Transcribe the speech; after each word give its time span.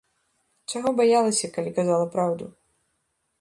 Чаго 0.71 0.93
баялася, 0.99 1.51
калі 1.59 1.75
казала 1.81 2.05
праўду? 2.17 2.45